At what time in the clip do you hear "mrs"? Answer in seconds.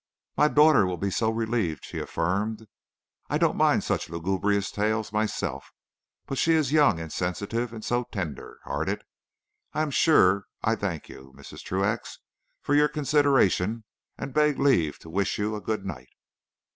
11.37-11.61